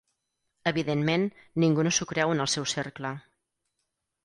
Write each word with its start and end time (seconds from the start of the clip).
Evidentment, 0.71 1.27
ningú 1.65 1.85
no 1.89 1.93
s'ho 1.99 2.09
creu 2.13 2.35
en 2.39 2.43
el 2.47 2.51
seu 2.57 2.69
cercle. 2.75 3.15